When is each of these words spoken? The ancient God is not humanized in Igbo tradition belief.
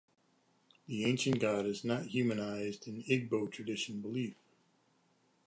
The 0.87 1.05
ancient 1.05 1.39
God 1.39 1.67
is 1.67 1.83
not 1.85 2.07
humanized 2.07 2.87
in 2.87 3.03
Igbo 3.03 3.51
tradition 3.51 4.01
belief. 4.01 4.33